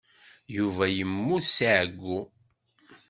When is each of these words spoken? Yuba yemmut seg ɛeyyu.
Yuba 0.55 0.85
yemmut 0.89 1.45
seg 1.47 1.67
ɛeyyu. 1.79 2.19